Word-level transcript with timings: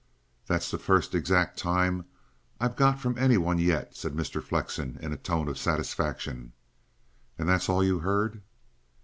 "That's 0.47 0.71
the 0.71 0.79
first 0.79 1.13
exact 1.13 1.59
time 1.59 2.05
I've 2.59 2.75
got 2.75 2.99
from 2.99 3.19
any 3.19 3.37
one 3.37 3.59
yet," 3.59 3.95
said 3.95 4.13
Mr. 4.15 4.41
Flexen 4.41 4.97
in 4.99 5.13
a 5.13 5.15
tone 5.15 5.47
of 5.47 5.59
satisfaction. 5.59 6.53
"And 7.37 7.47
that's 7.47 7.69
all 7.69 7.83
you 7.83 7.99
heard?" 7.99 8.41